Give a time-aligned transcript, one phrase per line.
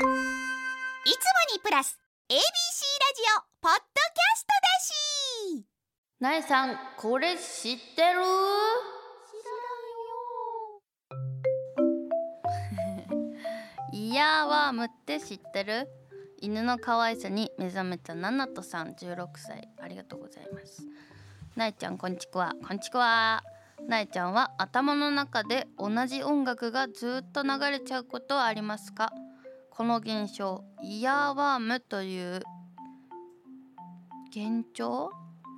[0.00, 0.08] いつも
[1.54, 1.98] にプラス
[2.30, 2.42] ABC ラジ
[3.36, 5.66] オポッドキャストだし。
[6.20, 8.20] なえさんこれ知ってる？
[13.92, 15.86] イヤーワームって知ってる？
[16.40, 20.82] 犬の可愛さに目覚めたナナトさん16歳ありがとうございます。
[21.56, 22.54] なえちゃんこんちくわ。
[22.66, 23.42] こんちくわ。
[23.86, 29.12] なえちゃんは頭の中で同じ音楽がずっと流れちゃうことはありますか？
[29.80, 32.42] この現象イヤーワームという
[34.28, 35.08] 現状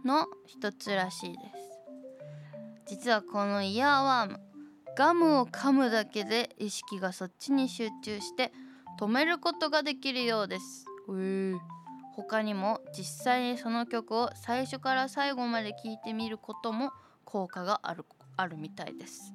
[0.04, 1.38] の一つらしいで
[2.86, 2.94] す。
[2.94, 4.40] 実はこのイヤーワーム
[4.96, 8.52] ガムを噛むだけで意識がそっちに集中して
[9.00, 10.86] 止めることができるようです。
[12.14, 16.92] 他にも実際にその曲を最初から最後まで聴いてみることも
[17.24, 18.04] 効果がある
[18.36, 19.34] あるみたいです。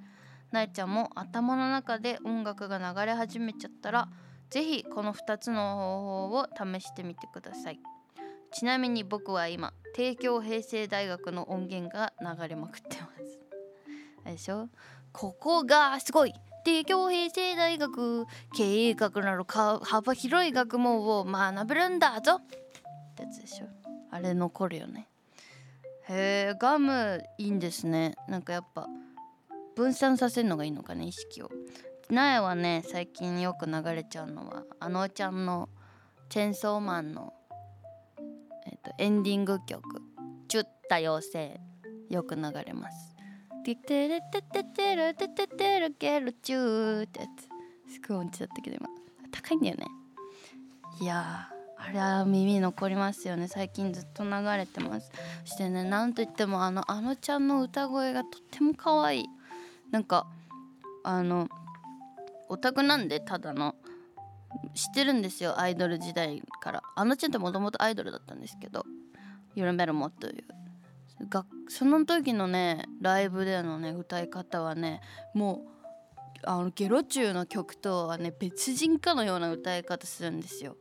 [0.53, 4.07] なえちゃんも頭の中で音楽が流れ始めちゃったら
[4.49, 7.79] 是非この2つの方法を試してみてください。
[8.51, 13.39] ちなみに僕は今帝京平成大学の音源が流れまくってます。
[14.23, 14.69] あれでしょ？
[15.11, 16.33] ここがすごい！
[16.63, 18.25] 帝京平成大学
[18.55, 22.35] 経営学などか幅広い学問を学べるんだぞ！
[22.35, 22.41] っ
[23.15, 23.65] てやつでしょ？
[24.11, 25.07] あれ残るよね。
[26.09, 28.15] へえガムいいんですね。
[28.29, 28.87] なんかやっぱ
[29.75, 31.49] 分散させるのがいいのかね意識を。
[32.09, 35.67] 苗はね最近よく流れちゃうのはあのちゃんの
[36.29, 37.33] チェンソーマンの、
[38.65, 39.83] えっとエンディング曲
[40.47, 41.59] 「チュッ多妖精」
[42.09, 43.15] よく流れます。
[43.65, 47.93] テテレテテテレテテテレケルチューってやつ。
[47.93, 48.87] すごい音痴だったけど今
[49.29, 49.87] 高いんだよね。
[51.01, 53.49] いやあれは耳残りますよね。
[53.49, 55.11] 最近ずっと流れてます。
[55.43, 59.25] そしてねなんといってもあのあのちゃんの歌声がとっても可愛い。
[59.91, 60.27] なんか
[61.03, 61.49] あの
[62.49, 63.75] オタクなんでただの。
[64.73, 66.83] 知ってるんですよアイドル時代から。
[66.95, 68.85] あのちゃんってもともとアイドルだったんですけど
[69.55, 70.45] 「ユルメルモ」という。
[71.29, 75.01] がその時のねライブでのね歌い方はね
[75.33, 75.77] もう
[76.43, 80.77] あのゲロ中の曲とはね別人かのような歌い方するんですよ。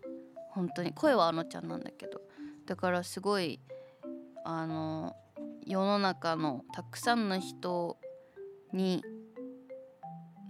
[0.50, 0.92] 本当に。
[0.92, 2.20] 声はあのちゃんなんだけど。
[2.66, 3.60] だからすごい
[4.44, 5.16] あの
[5.64, 7.98] 世の中のたくさんの人
[8.72, 9.02] に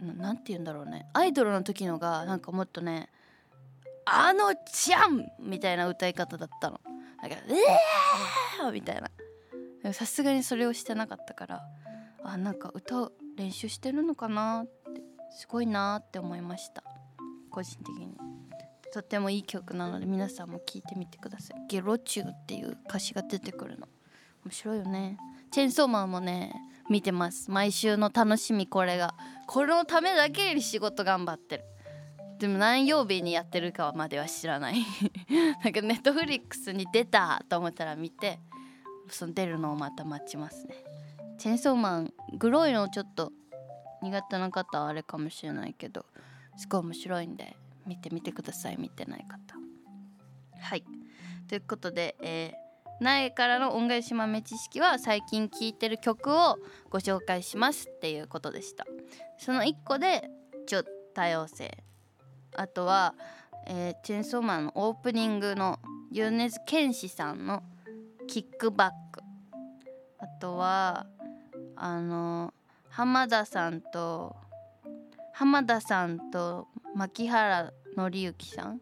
[0.00, 3.08] 何て言うんだろうねアイドルの時のがなんかもっとね
[4.04, 6.80] 「あのちゃん!」みたいな歌い方だったの。
[7.22, 9.10] だから「えー!」みたいな。
[9.92, 11.62] さすがにそれをしてなかったから
[12.24, 16.82] あなんか歌を練習してるのかなってすごいなって思いました
[17.50, 18.16] 個人的に
[18.92, 23.86] とってもいい曲なので皆さんも聴いてみてください「ゲロチュー」っていう歌詞が出てくるの
[24.44, 25.18] 面白いよね
[25.52, 26.52] チェンソーマンもね
[26.88, 27.50] 見てます。
[27.50, 29.14] 毎週の楽しみこれが。
[29.46, 31.64] これのためだけに仕事頑張ってる。
[32.38, 34.76] でも何曜日にやってるかまでは知らない。
[35.64, 38.38] なんかネットフリックスに出たと思ったら見て
[39.08, 40.74] その出るのをまた待ちますね。
[41.38, 43.32] チェンソーマングロいのちょっと
[44.02, 46.06] 苦手な方はあれかもしれないけど
[46.56, 48.76] すごい面白いんで見てみてください。
[48.78, 49.56] 見てない方。
[50.60, 50.84] はい。
[51.48, 52.65] ということで、えー、
[53.00, 56.58] 苗からの恩返し豆知識は最近聴いてる曲を
[56.90, 57.88] ご紹介します。
[57.88, 58.86] っていうことでした
[59.38, 60.30] その1個で
[60.66, 60.82] ちょ
[61.14, 61.84] 多様性
[62.56, 63.14] あとは、
[63.66, 65.78] えー、チェンソーマンのオープニングの
[66.10, 67.62] 米津玄師さんの
[68.26, 69.22] 「キックバック。
[70.18, 71.06] あとは
[71.76, 72.52] あの
[72.88, 74.34] 浜田さんと
[75.32, 78.80] 浜田さんと牧原紀之さん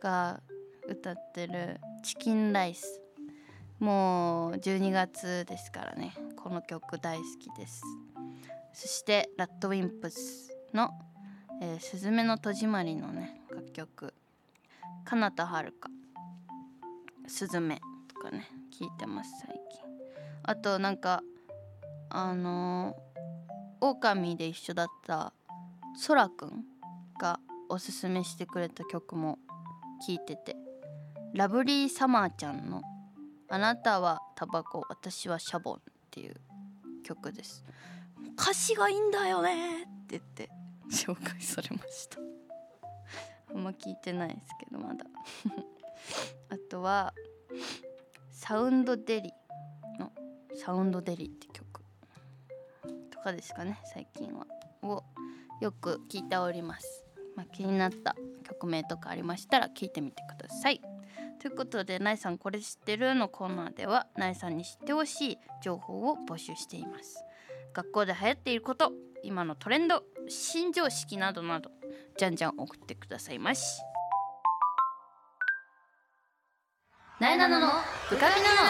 [0.00, 0.40] が
[0.88, 3.00] 歌ってる「チキンライス」
[3.80, 6.14] もう12月ですからね。
[6.36, 7.82] この曲大好きです。
[8.74, 10.90] そしてラッドウィンプスの
[11.62, 14.14] 「えー、すずめの戸締まり」のね楽曲
[15.04, 15.88] 「かなたはるか」
[17.26, 19.80] 「すずめ」とかね聞いてます最近。
[20.42, 21.22] あとなんか
[22.10, 22.94] あの
[23.80, 25.32] オオカミで一緒だった
[25.96, 26.64] そらくん
[27.18, 29.38] がおすすめしてくれた曲も
[30.06, 30.56] 聴いてて。
[31.32, 32.82] ラブリーサマーちゃんの
[33.50, 35.78] 「あなたはタバコ私はシャボン」っ
[36.10, 36.34] ていう
[37.02, 37.64] 曲です
[38.38, 40.50] 歌詞がいいんだよねって言って
[40.90, 42.18] 紹介されました。
[43.54, 45.04] あんま聞いてないですけどまだ。
[46.50, 47.14] あとは
[48.30, 49.32] サウンドデリ
[49.98, 50.12] の
[50.54, 51.82] サウンドデリって曲。
[53.10, 54.46] とかですかね最近は。
[54.82, 55.04] を
[55.60, 57.04] よく聞いております、
[57.36, 60.80] まあ、気になった曲名とかありましたら聞いてみてください。
[61.40, 67.24] ということで「ナイさんこれ知ってる?」のコーナーではナイさんに知ってほしい情報を募集しています。
[67.72, 68.92] 学校で流行っていること
[69.22, 71.70] 今のトレンド新常識などなど
[72.18, 73.80] じゃんじゃん送ってくださいまし。
[77.20, 77.66] なえなのの
[78.08, 78.60] ブカピナノ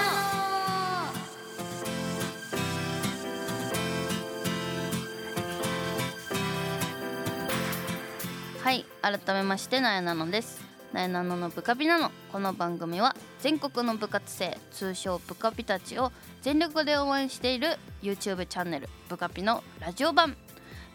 [8.63, 10.70] はい改めましてなえなのです。
[10.93, 16.11] なえなののブカピナノこの番組は全国の部活生通称ブカピたちを
[16.43, 20.37] 全力で応援している YouTube チャンネルブカピのラジオ版。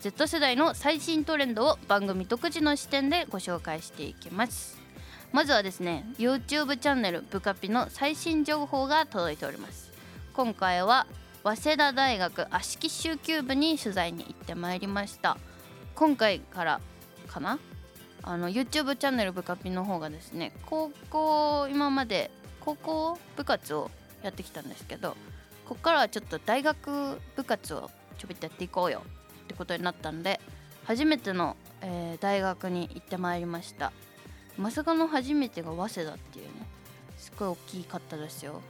[0.01, 4.77] Z 世代の最新トレンドを番組独自の視点でご紹介していきます。
[5.31, 9.94] まずはですね YouTube チャンネルブカピの最新情報が届いております。
[10.33, 11.07] 今回は
[11.45, 15.38] 早稲田大学足利修級部に取材に行ってまいりました。
[15.95, 16.81] 今回から
[17.27, 17.57] かな？
[18.27, 23.92] あの YouTube チャンネルブカピの方がですね高校今まで高校部活を
[24.24, 25.12] やってきたんですけど
[25.66, 29.04] ここからはちょっと大学部活をちょびっとやっていこうよ
[29.44, 30.42] ってことになったんで
[30.86, 33.92] 初めての、えー大学に行ってまいりました。
[34.57, 36.51] まさかの初めてが早稲田っていうね
[37.18, 38.62] すごい大きかったですよ。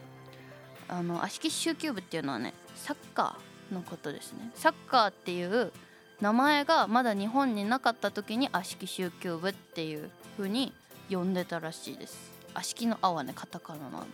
[0.88, 4.52] あの足利修級部っていうのはねサッカーのことですね。
[4.56, 5.72] サッカーっていう
[6.22, 10.74] 名前がまだ日本になかった時に足利修級部っていう風に
[11.10, 12.32] 呼んでたらしいです。
[12.54, 14.08] 足利の「あ」はねカタカナのあの。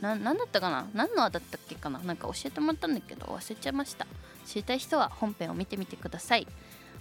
[0.00, 0.86] ななんだったかな？
[0.92, 1.98] 何の「あ」だったっけかな？
[2.00, 4.06] なんか教えてもらったんだけど忘れちゃいました。
[4.44, 6.46] 知りたい人は本編を見てみてください。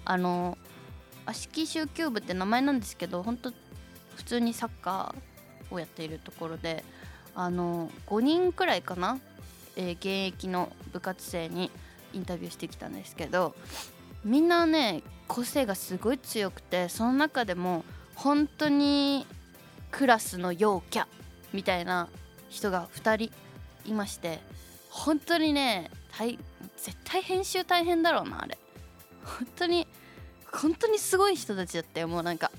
[0.05, 0.57] あの
[1.25, 3.51] 足利修級部って名前なんですけど本当
[4.15, 6.85] 普通にサッカーをやっているところで
[7.35, 9.19] あの5人くらいかな、
[9.75, 11.71] えー現役の部活生に
[12.13, 13.55] インタビューしてきたんですけど
[14.25, 17.85] みんなね個性がすごい強くてその中でも
[18.15, 19.25] 本当に
[19.91, 21.05] クラスの陽キャ
[21.53, 22.09] みたいな
[22.49, 24.39] 人が2人いまして
[24.89, 25.91] 本当にね
[26.77, 28.57] 絶対編集大変だろうなあれ。
[29.23, 29.87] 本当に
[30.51, 32.51] 本当にすごい人たちだったよもうなんか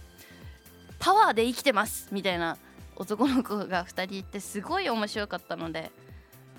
[0.98, 2.56] パワーで生きてますみたいな
[2.96, 5.90] 男の子が2人いてすごい面白かったので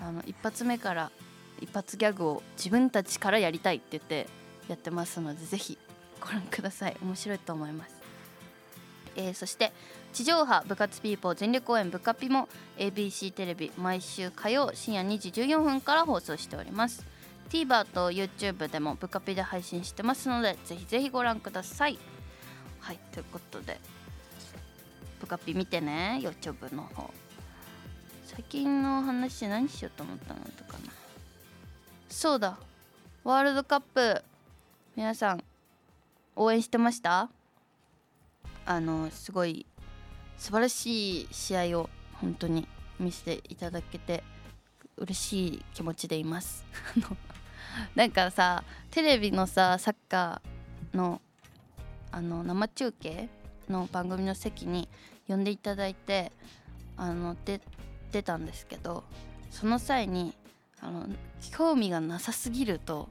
[0.00, 1.10] あの一発目から
[1.60, 4.26] 一発ギャグを自分たちからやりたいって言って
[4.68, 5.78] やってますのでぜひ
[6.20, 6.96] ご覧ください。
[7.02, 7.94] 面白いと思います、
[9.16, 9.72] えーそして
[10.12, 12.48] 地上波部活ピーポー全力応援部カピも
[12.78, 17.04] ABC テレビ毎週火曜深夜2時14分から放送しております。
[17.50, 21.98] TVer と YouTube でもブカピで配信してますのでぜひぜひご覧ください。
[22.80, 23.80] はいということで
[25.20, 27.10] ブカピ見てね YouTube の方。
[28.24, 30.92] 最近の話何しようと思ったのとかな。
[32.08, 32.58] そうだ
[33.24, 34.22] ワールドカップ。
[34.98, 35.44] 皆さん
[36.34, 37.30] 応援してました？
[38.66, 39.64] あのすごい
[40.36, 42.66] 素晴らしい試合を本当に
[42.98, 44.24] 見せていただけて
[44.96, 46.64] 嬉しい気持ちでいます。
[46.96, 47.16] あの
[47.94, 51.22] なんかさテレビのさサッカーの
[52.10, 53.28] あの生中継
[53.68, 54.88] の番組の席に
[55.28, 56.32] 呼んでいただいて
[56.96, 57.60] あので
[58.10, 59.04] 出たんですけど
[59.52, 60.34] その際に
[60.80, 61.06] あの
[61.52, 63.08] 興味がなさすぎると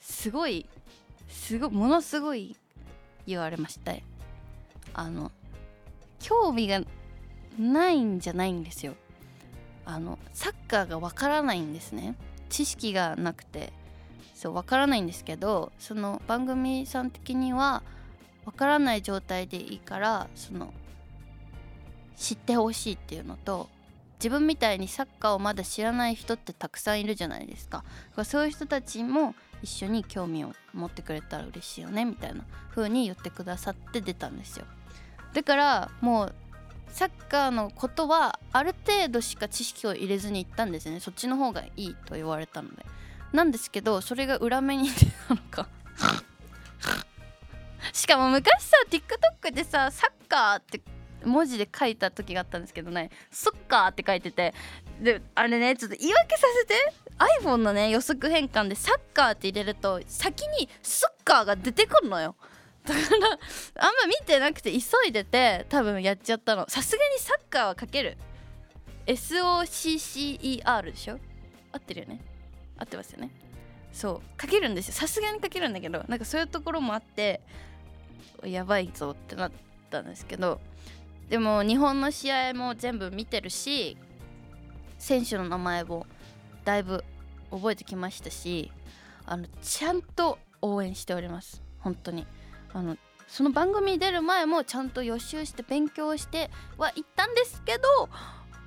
[0.00, 0.66] すごい
[1.30, 2.56] すごいものすごい
[3.26, 3.94] 言われました。
[4.92, 5.32] あの
[6.18, 6.82] 興味が
[7.58, 8.94] ないんじゃないんですよ。
[9.86, 12.16] あのサッカーがわからないんですね。
[12.48, 13.72] 知識がなくて。
[14.40, 17.82] そうわからないんですけどその番組さん的には
[18.46, 20.72] わからない状態でいいからその
[22.16, 23.68] 知ってほしいっていうのと
[24.14, 27.84] 自分みたいにサッカーをまだ知らない人ってたくさんいるじゃないですか。
[28.24, 34.64] そういう人たちも一緒に興味を持ってくれたら嬉しいよねみたいな風に言ってくださって出たんですよ。
[35.32, 36.34] だからもう
[36.88, 41.00] サッカーのことはある程度しか知識を入れずに行ったんですね。
[41.00, 42.84] そっちの方がいいと言われたので。
[43.32, 45.68] なんですけどそれが裏目に出たのか。
[47.92, 50.80] しかも昔さ TikTok でさサッカーって
[51.24, 54.54] 文字で書いた時があったんですけどね「そっか」って書いてて。
[55.00, 56.74] であれねちょっと言い訳させて。
[57.42, 62.34] iPhone のね予測変換で「サッカー」って入れると先に「そっか」が出てくるのよ。
[62.84, 66.66] だからあんま見てなくて急いでて多分やっちゃったの。
[66.68, 68.16] さすがにサッカーは書ける。
[69.06, 71.18] SOCCER でしょ？
[71.72, 72.20] 合ってるよね。
[72.78, 73.30] 合ってますよね。
[73.92, 74.40] そう。
[74.40, 74.94] 書けるんですよ。
[74.94, 77.42] さすがに書けるんだけどなんかそういうところもあって
[78.44, 79.52] やばいぞってなっ
[79.90, 80.58] たんですけど。
[81.30, 83.96] でも日本の試合も全部見てるし
[84.98, 86.06] 選手の名前も
[86.64, 87.04] だいぶ
[87.52, 88.70] 覚えてきましたし
[89.24, 91.62] あのちゃんと応援しております。
[91.78, 92.26] 本当に。
[92.72, 92.96] あの
[93.28, 98.08] その番組出る前もちゃんと予習して勉強しては行ったんですけど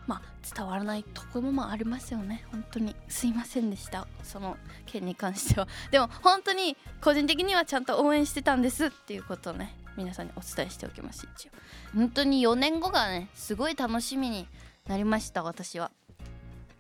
[0.08, 0.22] まあ
[0.56, 2.46] 伝わらないところもありますよね。
[2.50, 2.96] 本当に。
[3.10, 4.08] すいませんでした。
[4.24, 4.56] その
[4.86, 5.68] 件に関しては。
[5.92, 11.52] でも本当に個人的にはちゃんと応援してたんですっていうことをね皆さんにお伝えしておきます一応
[11.96, 14.48] 本当に4年後がねすごい楽しみに
[14.88, 15.92] なりました私は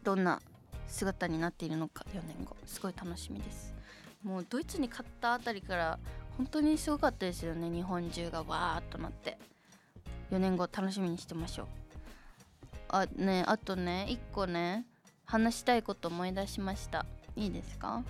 [0.03, 0.41] どんな
[0.88, 3.74] 姿になっているのか4年後すごい楽しみです
[4.24, 6.00] もうドイツに勝ったあたりから
[6.38, 8.43] 本当にすごかったですよね日本中が。
[8.43, 9.38] わーっとなって。
[10.32, 11.67] 4年後楽しみにしてましょう。
[12.89, 14.86] あねあとね1個ね
[15.25, 17.05] 話したいこと思い出しました。
[17.36, 18.03] いいですか？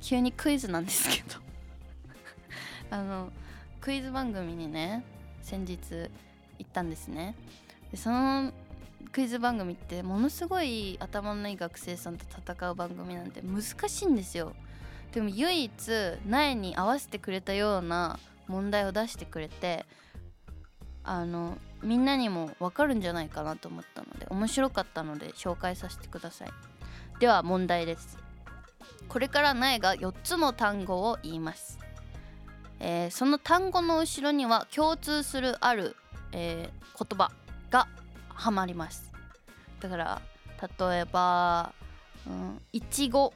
[0.00, 1.40] 急にクイズなんですけど。
[2.90, 3.32] あ の
[3.88, 5.02] クイズ番組にね
[5.40, 6.08] 先日行
[6.62, 7.34] ったんですね。
[7.90, 8.52] でその
[9.12, 14.52] クイズ番組ってものすごい頭のいい学生さんと戦う番組なんで難しいんですよ。
[15.12, 15.72] でも唯一
[16.26, 19.86] 苗に合わせてくれたような問題を出してくれて
[21.02, 26.50] あのみんなにも分かるんじゃないかなと思ったので面白かったので紹介させてください。
[27.20, 28.18] では問題です。
[29.08, 31.78] これから苗が4つの単語を言います、
[32.80, 35.96] えーその単語の後ろには共通するある、
[36.32, 37.30] えー言葉
[37.70, 37.86] が
[38.28, 39.12] はまります。
[39.80, 40.22] だから
[40.80, 41.72] 例えば
[42.26, 43.32] うんいちご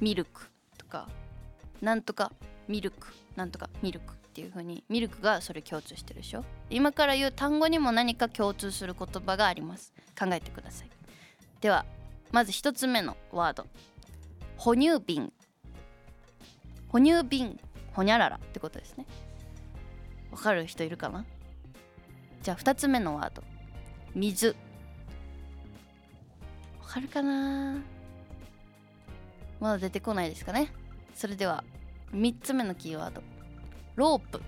[0.00, 1.08] ミルクとか
[1.80, 2.32] なんとか
[2.66, 6.44] ミルクなんとかミルクっていう風にミルクがそれ共通してるでしょ。
[6.70, 9.92] 今から言う単語にも何か共通する言葉があります。
[10.18, 10.90] 考えてください。
[11.60, 11.84] では
[12.32, 13.66] まず一つ目のワード。
[14.56, 15.32] 哺乳瓶。
[16.88, 17.58] 哺乳瓶。
[17.98, 19.06] ほにゃららってことですね。
[20.30, 21.24] わかる人いるかな？
[22.44, 23.42] じゃあ二つ目のワード。
[24.14, 24.54] 水。
[26.80, 27.82] わかるかな？
[29.58, 30.72] まだ出てこないですかね。
[31.12, 31.64] それでは
[32.12, 33.20] 3つ目のキーワード。
[33.96, 34.40] ロープ。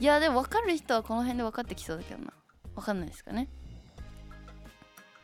[0.00, 2.32] いやでも分かる人はこの辺で分かってきそうだけどな。
[2.74, 3.50] 分かんないですかね。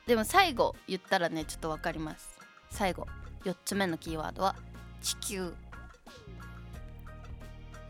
[0.07, 2.39] でも最後言ったらねちょっと分かります。
[2.69, 3.07] 最後。
[3.47, 4.57] 4つ目のキーワードは
[5.05, 5.53] 地球。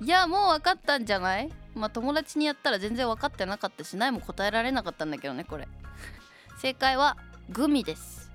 [0.00, 1.50] いやもう分かったんじゃない？
[1.74, 5.68] まあ友達にやったら全然分かってなかったしないも答えられなかったんだけどねこれ。
[6.60, 7.16] 正解は
[7.50, 8.30] グミです。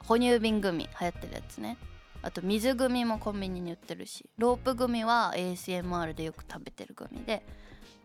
[0.00, 0.88] 哺乳瓶グミ。
[1.00, 1.78] 流行ってるやつね。
[2.20, 4.28] あと水グミもコンビニに売ってるし。
[4.36, 7.44] ロープグミは ASMR でよく食べてるグミで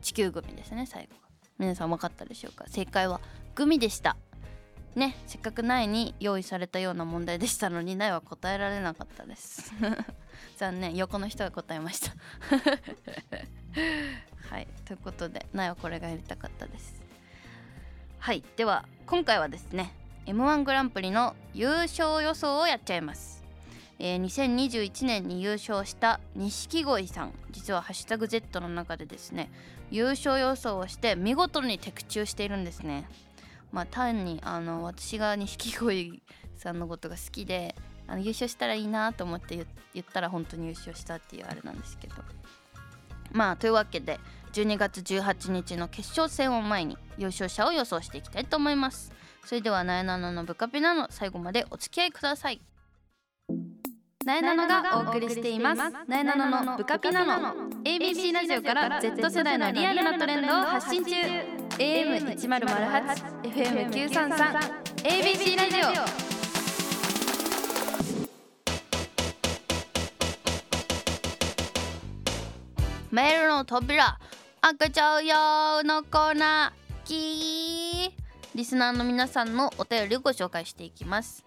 [0.01, 1.15] 地球グミですね最後。
[1.21, 1.27] が
[1.59, 2.65] 皆さん分かったでしょうか？
[2.69, 3.19] 正解は
[3.55, 4.15] グミでした。
[4.97, 9.71] ねせっかくないに用意されたような問題でしたのにないは答えられなかったです。
[10.57, 10.95] 残念。
[10.95, 12.11] 横の人が答えました。
[14.49, 14.67] はい。
[14.85, 17.01] ということでないはこれがやりたかったです。
[18.19, 18.43] はい。
[18.55, 19.93] では今回はですね
[20.25, 23.43] m 1グランプリの優勝予想をやっちゃいます。
[23.99, 27.33] えー2021年に優勝した錦鯉さん。
[27.51, 29.49] 実は「ハッシュタグ #Z」の中でですね
[29.91, 33.05] 優勝予想をして見事に的中しているんですね。
[33.71, 36.21] まあ単にあの私が錦鯉
[36.55, 37.75] さんのことが好きで
[38.07, 42.15] あの優勝したらいいなと思って言言ったら本当に優勝したっていうあれなんですけど。
[43.31, 44.19] まあというわけで
[44.53, 49.11] 12月18日の決勝戦を前に優勝者を予想していきたいと思います。
[49.45, 52.61] それではなえなののブカピナの最後までお付き合いください。
[54.25, 55.77] なえなのがお送りしています。
[56.07, 64.17] なえなののブカピナの ABC ラジオから Z 世代のリアルなトレンドを発信中 AM1008 FM933
[65.03, 66.27] ABC ラジオ
[73.11, 74.17] メールの扉
[74.61, 75.35] 開けちゃうよ
[75.83, 78.11] のコーナーキー。
[78.55, 81.45] リスナーの皆さんのお便りをご紹介していきます。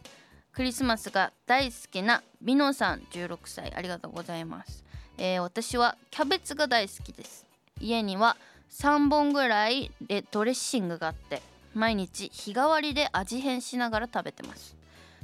[0.52, 4.84] クリスマスが大好きなビノさん16歳ありがとうございます、
[5.18, 7.44] えー私はキャベツが大好きです。
[7.80, 8.36] 家には
[8.70, 11.42] 3本ぐらいレドレッシングがあって
[11.74, 14.76] 毎日日替わりで味変しながら食べてます。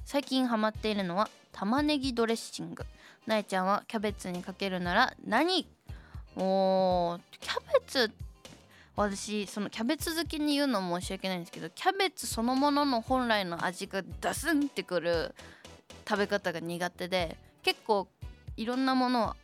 [0.05, 2.85] 最近ハマっているのは玉ねぎドレッシング。
[3.27, 5.67] なえちゃんはキャベツにかけるなら何？
[6.37, 8.13] おーキャベツ
[8.95, 15.35] 私そのキャベツ好きに言うの申し訳ないんですけどキャベツそのものの本来の味がダスンってくる
[16.09, 18.07] 食べ方が苦手で結構
[18.57, 19.35] いろんなもの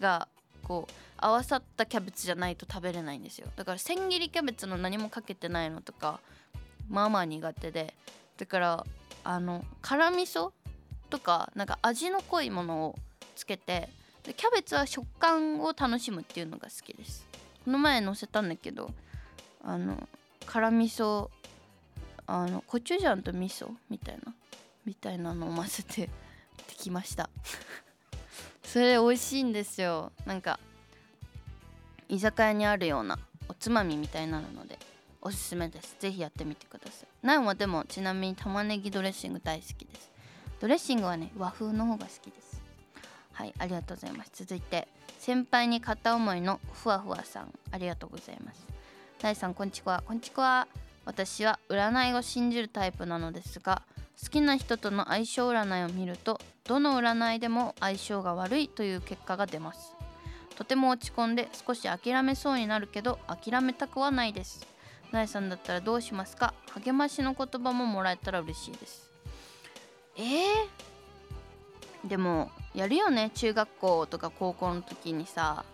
[0.00, 0.28] が
[0.62, 3.48] こう合わさったキャベツじゃないと食べれないんですよ。
[3.56, 6.20] だから千切りキャベツの何もかけてないのとか
[6.88, 7.94] まあまあ苦手で。
[8.36, 8.86] だから
[9.24, 10.52] あの辛味噌
[11.08, 12.96] とかなんか味の濃いものを
[13.34, 13.88] つけて
[14.24, 17.26] でキャベツは食感を楽しむっていうのが好きです。
[17.64, 18.90] この前載せたんだけど
[19.64, 20.08] あの
[20.44, 21.28] 辛味噌
[22.26, 24.34] あのコチュジャンと味噌みたいな
[24.84, 26.10] みたいなのを混ぜてで
[26.76, 27.30] きました。
[28.64, 30.12] それ美味しいんですよ。
[30.26, 30.58] なんか
[32.08, 34.78] 居酒屋にあるようなおつまみみたいになるので
[35.22, 35.96] おすすめです。
[35.98, 37.26] ぜひやってみてください。
[37.26, 40.10] ナンはでもちなみに玉ねぎドレッシング大好きです。
[40.60, 42.62] ドレッシングはね和風の方が好きです。
[43.32, 44.30] はいありがとうございます。
[44.34, 47.52] 続いて先輩に片思いのふわふわさん。
[47.72, 48.66] ありがとうございます。
[49.18, 50.02] 大さんこんちくわ。
[50.06, 50.68] こんちくわ
[51.04, 53.82] 私は占いを信じるタイプなのですが
[54.22, 59.95] 好きな人との相性占いを見るとどの占いでも相性が悪いという結果が出ます。
[60.56, 64.66] とても落ち込んで少し諦めそうになるけど諦めたくはないです。
[65.12, 66.54] 大さんだったらどうしますか？
[66.84, 69.10] 励ましの言葉ももらえたら嬉しいです。
[70.16, 73.30] えー、でもやるよね。
[73.34, 75.64] 中学校とか高校の時にさ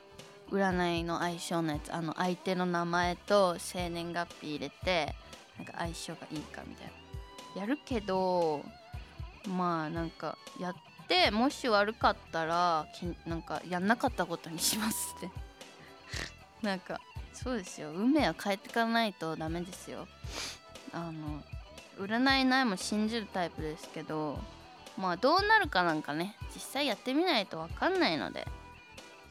[0.50, 5.14] 占いの相性のやつあの相手の名前と生年月日入れて
[5.56, 6.86] なんか相性がいいかみたい
[7.54, 7.60] な。
[7.62, 8.62] やるけど
[9.48, 10.80] まあなんかやって
[11.30, 12.86] もし悪かったら
[13.26, 15.30] なんかやんなかったことにしますって。
[16.62, 17.00] なんか
[17.32, 17.90] そうですよ。
[17.90, 20.06] 運命は変えていかないとダメですよ。
[20.92, 21.42] あの
[21.98, 24.38] 占いないも信じるタイプですけど
[24.96, 28.46] まあどうなるかなんかね実際やってみないと分かんないので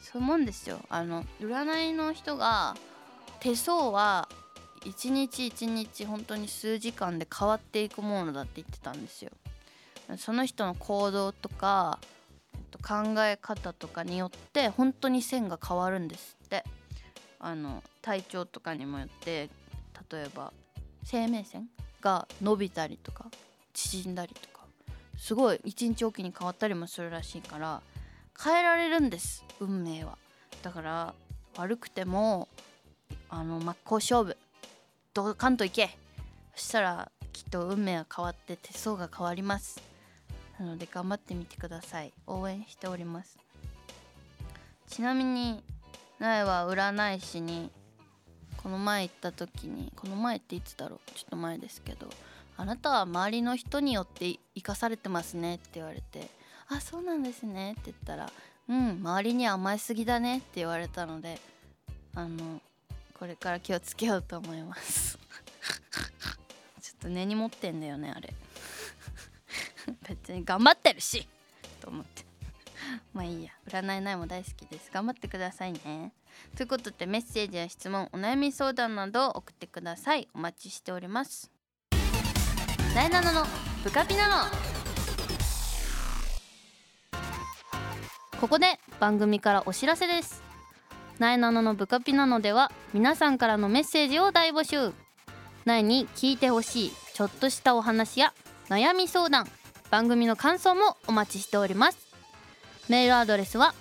[0.00, 0.80] そういうもんですよ。
[0.88, 2.76] あの占いの人が
[3.40, 4.28] 手相は
[4.84, 9.30] 一日一日本当に数時間で変わっていくものだって言ってたんですよ。
[10.18, 11.98] その人の行動とか、
[12.54, 16.64] えっと、考え方とかによって本当に線が変わるんですって。
[17.44, 19.50] あの体調とかにもよって
[20.10, 20.52] 例えば
[21.02, 21.68] 生命線
[22.00, 23.26] が伸びたりとか
[23.74, 24.64] 縮んだりとか
[25.18, 27.82] すごい一日おきに変わったりもするらしいから
[28.40, 30.16] 変えられるんです運命は。
[30.62, 31.14] だから
[31.56, 32.48] 悪くても
[33.28, 34.36] あの真っ向勝負。
[35.12, 35.90] ドカンといけ。
[36.54, 39.91] そしたらきっと運命は変わって手相が変わります。
[40.58, 42.12] なので頑張ってみてください。
[42.26, 43.38] 応援しております。
[44.88, 45.62] ちなみに
[46.18, 47.70] 苗は占い師に
[48.62, 51.10] この前行った時にこの前っていつだろう？
[51.12, 52.08] ちょっと前ですけど
[52.56, 55.56] あなたは周りの人によって生かされてますね？
[55.56, 56.28] って言われて
[56.68, 57.72] あそうなんですね？
[57.72, 58.30] って言ったら
[58.68, 60.38] うん周りに甘えすぎだね？
[60.38, 61.40] って言われたので
[62.14, 62.60] あの
[63.18, 65.18] これから気をつけようと思います。
[66.82, 68.32] ちょっと根に持ってんだよねあれ。
[70.08, 71.26] 別に頑張ってるし
[71.80, 72.24] と思って。
[73.12, 73.50] まあいいや。
[73.68, 74.90] 占いないも大好きです。
[74.92, 76.12] 頑張ってくださいね。
[76.56, 80.28] ということでメッセージや質問お悩み相談などを送ってください。
[80.34, 81.50] お待ちしております。
[82.94, 83.46] なえなのの
[83.82, 84.50] ブカピナの。
[88.40, 90.42] ここで番組からお知らせです。
[91.18, 94.92] なえなののブカピナのでは皆さんからのメッセージを大募集。
[95.64, 98.34] なえに聞いてほしいちょっとしたお話や
[98.68, 99.46] 悩み相談。
[99.92, 101.98] 番組の感想もお待ちしております。
[102.88, 103.74] メールアドレスは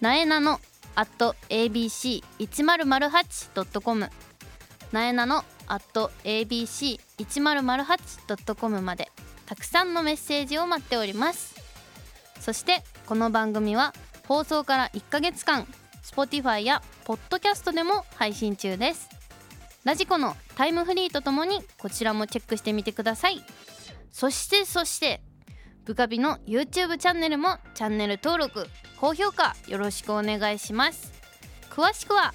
[0.00, 0.60] なえなの
[0.94, 4.10] at abc1008.com
[4.92, 9.10] なえなの at abc1008.com まで
[9.46, 11.60] たくさんのメッセージを待っております。
[12.38, 13.92] そしてこの番組は
[14.28, 15.66] 放送から1ヶ月間
[16.04, 19.08] Spotify や Podcast でも配信中です。
[19.82, 23.44] ラジコのタイムフリーとともにこちらもチェックしてみてください。
[24.14, 25.20] そしてそして
[25.84, 31.12] ブカビの YouTube チャンネルもチャンネル登録高評価よろしくお願いします。
[31.68, 32.32] 詳しくは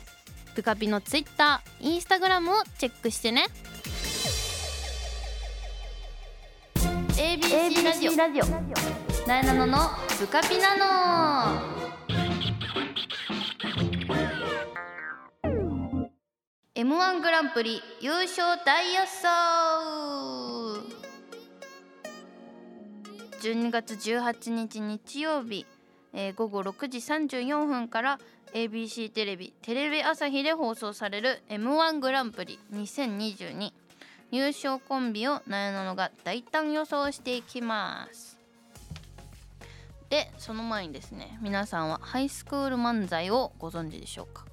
[0.55, 3.45] ブカビの Twitter、Instagram をチェックしてね。
[7.15, 8.15] ABC ラジオ。
[8.17, 8.45] ラジオ。
[9.25, 9.77] なえなのの
[10.19, 11.79] ブカピナノ。
[16.75, 20.98] M1 グランプリ優勝大予想
[23.39, 25.65] 12月18日日曜日、
[26.11, 28.19] えー午後6時34分から
[28.53, 33.71] ABC テレビテレビ朝日で放送される M1 グランプリ2022
[34.31, 38.37] 優勝コンビをなえなのが大胆予想していきます。
[40.09, 44.45] でその前にですね皆さんはハイスクール漫才をご存知でしょうか？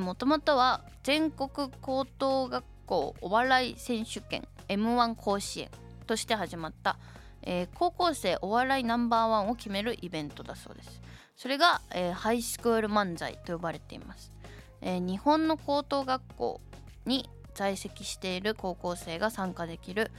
[0.00, 5.68] もともとは全国高等学校お笑い選手権 m 1甲子園
[6.06, 6.96] として始まった、
[7.42, 11.00] えー高校生お笑いナンバーワンを決めるイベントだそうです。
[11.36, 14.32] それが、えーハイスクール漫才と呼ばれています、
[14.80, 16.60] えー日本の高等学校
[17.06, 20.10] に在籍している高校生が参加できる、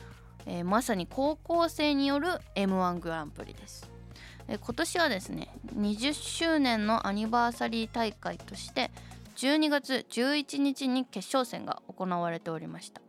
[0.46, 3.90] えまさに高校生による m 1グランプリです。
[4.48, 8.92] え今年はですね20周年のアニバーサリー大会として
[9.36, 13.02] 12月11日に決勝戦が行われておりました、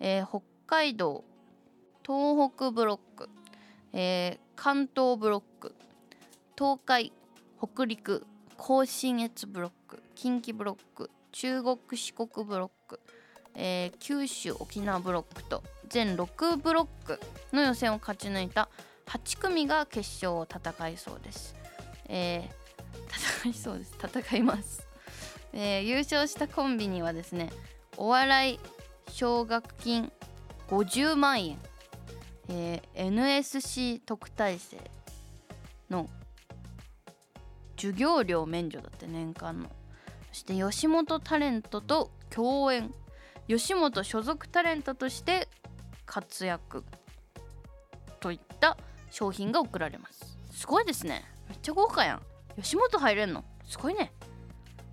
[0.00, 1.24] え北海道
[2.04, 3.28] 東北ブロック、
[3.92, 5.74] えー関東ブロック
[6.58, 7.12] 東海
[7.62, 13.00] 北陸甲信越ブロック近畿ブロック中国四国ブロック、
[13.54, 17.20] えー九州沖縄ブロックと全6ブロック
[17.52, 18.68] の予選を勝ち抜いた
[19.06, 21.54] 8組が決勝を戦いそうです。
[22.08, 22.58] えー
[23.42, 23.94] 戦いそうです。
[24.02, 24.86] 戦います。
[25.52, 27.50] えー優勝したコンビにはですね
[27.96, 28.60] お笑い
[29.10, 30.12] 奨学金
[30.68, 31.58] 50万円、
[32.48, 34.78] えー NSC 特待生
[35.90, 36.08] の
[37.76, 39.70] 授業料免除だって年間の。
[40.32, 42.92] そして吉本タレントと共演。
[43.46, 45.48] 吉本所属タレントとして
[46.04, 46.84] 活躍
[48.20, 48.76] といった
[49.10, 50.36] 商品が贈られます。
[50.52, 51.24] すごいですね。
[51.48, 52.22] めっちゃ豪華やん。
[52.60, 53.44] 吉本入れんの？
[53.64, 54.12] すごいね。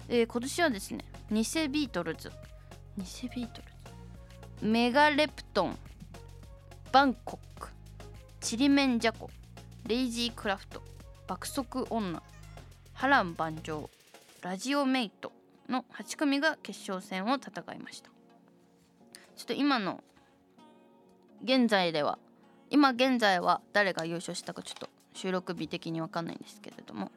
[0.07, 1.37] えー今年はですね偽
[1.69, 2.31] ビートルズ。
[2.97, 3.67] 偽ビートル
[4.61, 4.65] ズ。
[4.65, 5.77] メガレプトン。
[6.95, 7.67] バンコック
[8.39, 9.29] ちりめんじゃこ
[9.85, 10.81] レイジークラフト
[11.27, 12.23] 爆速女
[12.93, 13.89] 波乱万丈
[14.41, 15.33] ラジオメイト
[15.67, 18.09] の8組が決勝戦を戦いました。
[19.35, 20.05] ちょっと今の
[21.43, 22.17] 現在では
[22.69, 27.11] 今現在は誰が優勝したかちょっと収録日的に分かんないんですけれども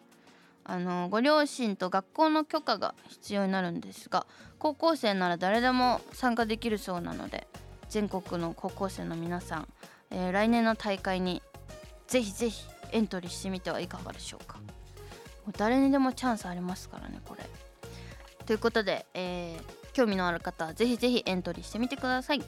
[0.65, 4.27] あのご両親と学校の許可が必要になるんですが
[4.59, 7.47] 高校生なら誰でも参加できるそうなので
[7.89, 9.69] 全国の高校生の皆さん、
[10.11, 11.43] えー来年の大会に
[12.07, 14.59] ぜひぜひエントリーしてみてはいかがでしょうか。
[14.59, 14.63] も
[15.49, 17.45] う誰にでもチャンスありますからねこれ。
[18.47, 22.43] ということで、えー興味のある方はぜひぜひエントリーしてみてください。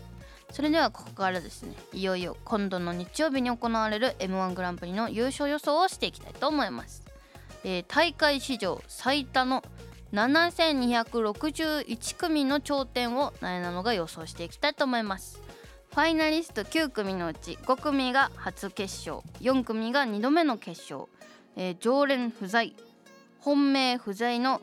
[0.53, 7.03] それではここからですねいよいよ今度の日曜日に行われる m 1グランプリの優勝予想をしていきたいと思います、
[7.65, 9.63] えー大会史上最多の
[10.13, 15.41] 7261組の頂点をなえなのが予想していきたいと思います。
[15.91, 21.09] ファイナリスト9組のうち5組が初決勝4組が2度目の決勝、
[21.57, 22.75] えー常連不在
[23.41, 24.63] 本命不在の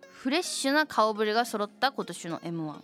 [0.00, 2.76] フレッシュな顔ぶれが揃った今年の m 1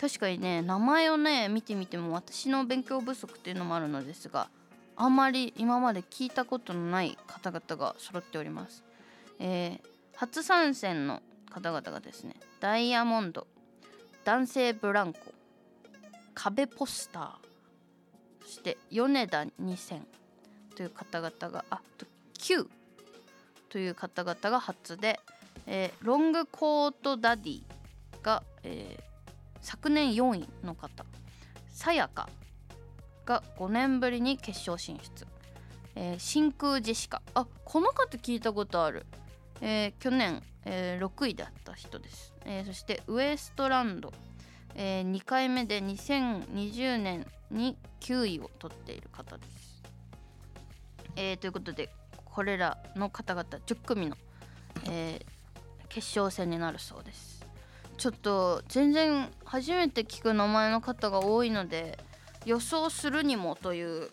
[0.00, 4.48] 確かにね名前をね見てみても私の勉強不足っていうのもあるのですが
[4.96, 8.84] あまり今まで聞いたことのない方々が揃っております、
[9.40, 12.36] えー初参戦の方々がですね。
[12.60, 13.46] ダイヤモンド
[14.24, 15.20] 男性ブランコ
[16.34, 20.00] 壁ポスターそして米田2000
[20.76, 22.06] という方々があと
[22.38, 22.68] Q
[23.68, 25.18] という方々が初で、
[25.66, 27.62] えーロングコートダディ
[28.22, 29.06] が、えー
[29.62, 31.04] 昨年4位の方
[31.72, 32.28] さやか
[33.24, 35.26] が5年ぶりに決勝進出、
[35.96, 37.20] えー真空ジェシカ。
[37.34, 39.06] あこの方聞いたことある、
[39.60, 44.12] えー去年、えー6位だった人です、えーそしてウエストランド、
[44.74, 49.82] え2回目で2020年に9位を取っている方です、
[51.16, 51.90] えーということで
[52.24, 54.16] これらの方々10組の、
[54.90, 55.36] えー
[55.88, 57.46] 決勝戦になるそうです。
[57.96, 61.98] ちょっと全然初めて聞く名前の方が多いので
[62.44, 64.10] 予想するにもという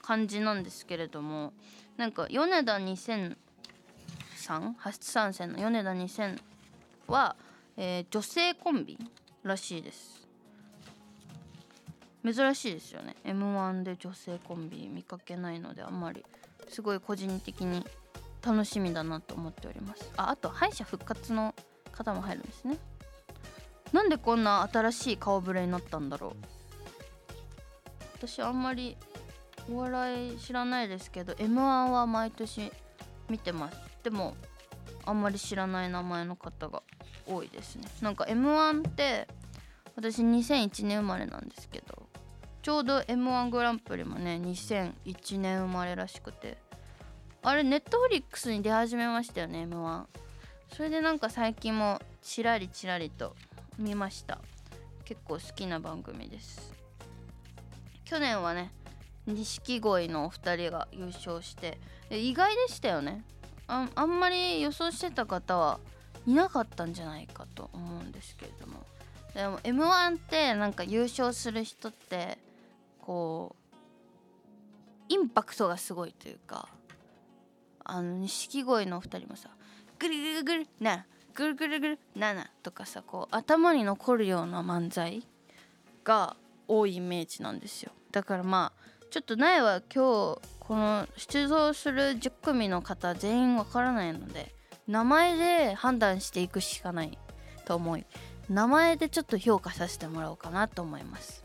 [0.00, 1.52] 感じなんですけれども
[1.98, 3.36] なんか米田2000
[4.42, 6.40] さん初参戦の米田2000
[7.06, 7.36] は、
[7.76, 8.98] えー女性コンビ
[9.42, 10.28] らしいです。
[12.24, 13.16] 珍しいですよね。
[13.24, 16.24] m 1で女性コンビ見かけないのであんまり
[16.68, 17.84] すごい個人的に
[18.44, 20.10] 楽しみだなと思っております。
[20.16, 21.54] ああと敗者復活の
[21.90, 22.78] 方も入るんですね。
[23.92, 26.32] なんでこんな新しい顔ぶれになったんだろう。
[28.14, 28.96] 私あんまり
[29.70, 32.72] お笑い知らないですけど m 1は毎年
[33.28, 33.91] 見てます。
[34.02, 34.36] でも
[35.04, 36.82] あんまり知らない名前の方が
[37.26, 37.88] 多いですね。
[38.00, 39.28] なんか m 1って
[39.96, 42.06] 私2001年生まれなんですけど
[42.62, 46.58] ちょうど m 1グランプリもね2001年生まれらしくて。
[47.44, 50.04] あれネットフリックスに出始めましたよね m 1
[50.76, 53.34] それでなんか最近もちらりちらりと
[53.78, 54.38] 見ました。
[55.04, 56.72] 結構好きな番組です。
[58.04, 58.70] 去年はね
[59.26, 61.78] 錦鯉のお二人が優勝して
[62.10, 63.24] 意外でしたよね。
[63.72, 65.80] ああんまり予想してた方は
[66.26, 68.84] いなかったんじゃないかと思うんですけれども。
[69.34, 72.36] でも m 1ってなんか優勝する人って
[73.00, 73.72] こう
[75.08, 76.68] インパクトがすごいというか
[77.82, 79.48] あの錦鯉のお二人もさ
[79.98, 85.26] 「ぐるぐるぐるなぐるぐるぐるなな」とかさこう頭に残るような漫才
[86.04, 86.36] が
[86.68, 87.92] 多いイメージなんですよ。
[88.10, 88.81] だからまあ
[89.12, 94.54] ちょっと苗は今日この出場する10組の方全員わからないので
[94.88, 97.18] 名前で判断していくしかない
[97.66, 98.06] と思い
[98.48, 101.44] 名前でちょっと評価させてもらおうかなと思います。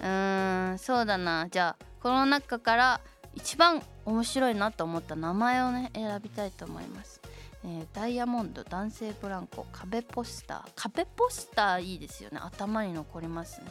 [0.00, 1.48] うーんそうだな。
[1.50, 3.00] じゃあこの中から
[3.34, 7.20] 一番面白いなと思った名前をね選びたいと思います、
[7.64, 10.70] えーダイヤモンド男性ブランコ壁ポスター。
[10.76, 12.38] 壁ポスターいいですよね。
[12.40, 13.66] 頭に残りますね。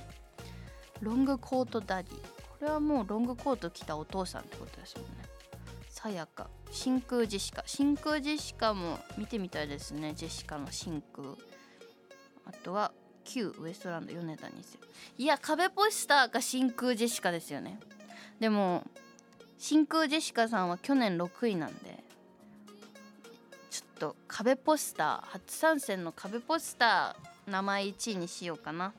[0.99, 2.36] ロングコートダディ。
[2.59, 5.11] これはもうロングコート着たお父さんってことですもんね。
[5.89, 6.47] さやか。
[6.71, 7.63] 真空ジェシカ。
[7.65, 10.13] 真空ジェシカも見てみたいですね。
[10.15, 11.29] ジェシカの真空。
[12.45, 12.91] あとは
[13.25, 14.77] 旧ウエストランド米田にせ
[15.17, 17.79] いや壁ポスターか真空ジェシカですよね。
[18.39, 18.83] でも
[19.57, 22.03] 真空ジェシカさんは去年6位なんで
[23.69, 28.93] ちょっと壁ポスター初参戦の壁ポスター名前1位にしようかな。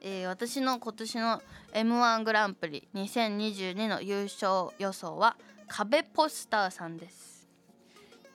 [0.00, 7.48] えー、私の今年の m 1グランプリ2022の優勝予想は壁ポスターさんです。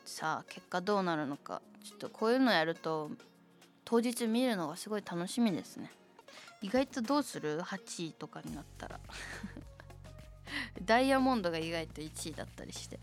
[0.06, 1.62] さあ結果どうなるのか。
[1.84, 3.10] ちょっとこういうのやると
[3.86, 5.92] 当日見るのがすごい楽しみですね。
[6.62, 9.00] 意外とどうする？8位とかになったら。
[10.84, 13.00] ダイヤモンドが意外と1位だったりして。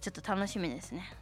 [0.00, 1.12] ちょっと楽しみですね。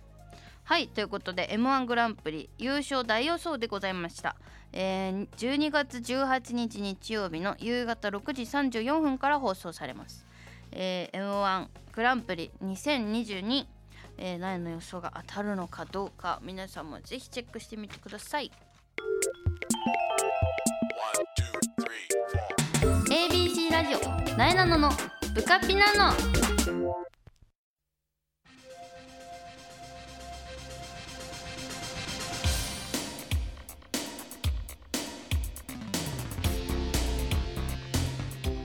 [0.68, 4.36] はいということで m 1グランプリ優勝大予想でございました。
[4.74, 10.26] えー、12月18日日曜日の夕方6時34分から放送されます、
[10.72, 13.64] えー、m 1グランプリ2022
[14.18, 18.52] えー、何の予想が当たるのかどうか皆さんもぜひチェックしてみてください。
[23.08, 24.90] ABC ラジオなえなのの
[25.34, 27.07] ブカピナの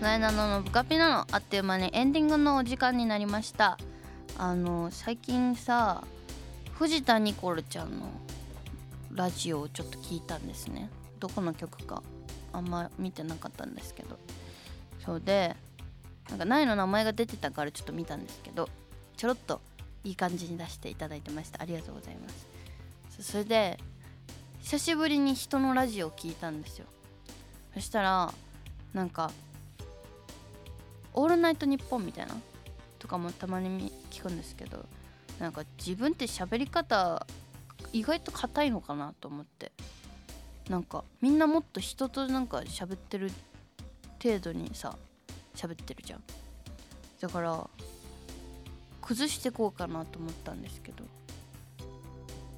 [0.04, 3.78] なえなののブカピナのあっという間にエンディングのお時間になりました。
[4.38, 6.04] あの最近さ
[6.74, 8.12] 藤田ニコルちゃんの
[9.13, 10.89] ラジオをちょっと聞いたんですね。
[11.22, 12.04] どこの曲か。
[12.52, 14.20] あんま見てなかったんですけど。
[15.06, 15.56] そうで
[16.30, 18.68] なんか苗の名前が出てたからちょっと見たんですけど
[19.16, 19.62] ちょろっと
[20.04, 21.62] いい感じに出していただいてました。
[21.62, 22.46] ありがとうございます。
[23.22, 23.80] それで
[24.63, 26.88] 久しぶりに人のラジオを聞いたんですよ。
[27.74, 28.34] そしたら
[28.94, 29.32] なんか
[31.13, 32.36] 「オールナイトニッポン」みたいな
[32.99, 34.86] とかもたまに聞くんですけど
[35.39, 37.26] なんか自分って喋り方
[37.91, 39.71] 意外と硬いのかなと思って。
[40.69, 43.32] なんかみんなもっと人となんか喋ってる
[44.21, 44.95] 程度にさ
[45.56, 46.23] 喋ってるじゃん。
[47.19, 47.69] だから
[49.02, 51.04] 崩してこうかなと思ったんですけど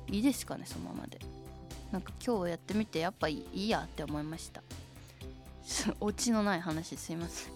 [0.08, 1.20] いいですかねそのままで。
[1.92, 4.62] なんか今日やってみてやっぱいいやって思いました。
[6.00, 7.55] オチのない話すいません。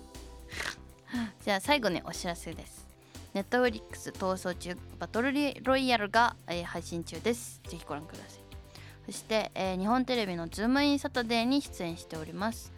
[1.43, 2.87] じゃあ最後にお知らせです。
[3.33, 5.31] Netflix 逃走中バトル
[5.63, 7.61] ロイヤルが、えー、配信中です。
[7.63, 8.49] ぜひご覧ください。
[9.05, 12.71] そして、えー、日本テレビのズームインサタデーに出演しております、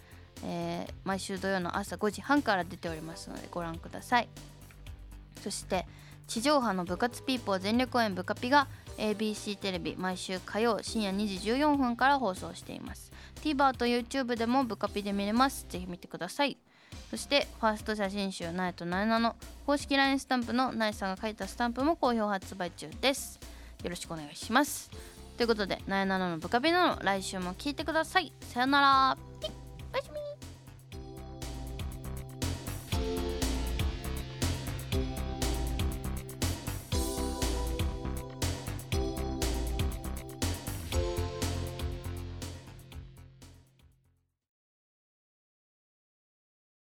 [0.45, 4.29] えー、毎週土曜の朝5時半から出ておりますのでご覧ください。
[5.41, 5.85] そして
[6.27, 8.67] 地上波の部活ピーポー全力応援ブカピが
[8.97, 13.11] ABC テレビ毎週火曜深夜2時14分から放送しています。
[13.43, 15.65] TVer と YouTube でもブカピで見れます。
[15.67, 16.57] ぜひ見てください。
[17.11, 23.37] そしてファースト写真集「ナイトナイナ」の公式 LINE スタンプのナイさんが書いたスタンプも好評発売中です。
[23.83, 24.89] よろしくお願いします。
[25.35, 28.31] ということで「ナイナのブカビナの来週も聞いてください。
[28.39, 29.30] さよなら。